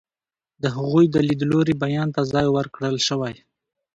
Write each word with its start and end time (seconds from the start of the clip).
د 0.61 0.63
هغوی 0.75 1.05
د 1.09 1.15
لیدلوري 1.27 1.75
بیان 1.83 2.07
ته 2.15 2.21
ځای 2.31 2.47
ورکړل 2.57 2.95
شوی. 3.07 3.33